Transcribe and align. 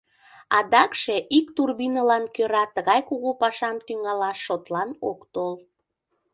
Адакше 0.59 1.15
ик 1.37 1.47
турбинлан 1.55 2.23
кӧра 2.35 2.63
тыгай 2.75 3.01
кугу 3.09 3.31
пашам 3.41 3.75
тӱҥалаш 3.85 4.37
шотлан 4.45 4.89
ок 5.09 5.19
тол. 5.33 5.55